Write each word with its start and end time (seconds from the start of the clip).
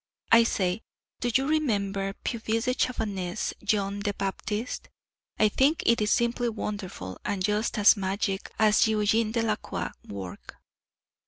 I 0.31 0.45
say, 0.45 0.81
do 1.19 1.29
you 1.35 1.47
remember 1.47 2.13
Puvis 2.25 2.65
de 2.65 2.73
Chavannes' 2.73 3.53
"John 3.63 3.99
the 3.99 4.15
Baptist"? 4.15 4.89
I 5.37 5.47
think 5.47 5.83
it 5.85 6.01
is 6.01 6.09
simply 6.09 6.49
wonderful 6.49 7.19
and 7.23 7.43
just 7.45 7.77
as 7.77 7.95
magic 7.95 8.51
as 8.57 8.85
Eugène 8.85 9.31
Delacroix' 9.31 9.91
work. 10.07 10.55